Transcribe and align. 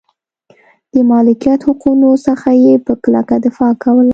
د 0.93 0.95
مالکیت 1.11 1.59
حقونو 1.67 2.09
څخه 2.27 2.49
یې 2.63 2.73
په 2.85 2.93
کلکه 3.03 3.35
دفاع 3.45 3.73
کوله. 3.83 4.09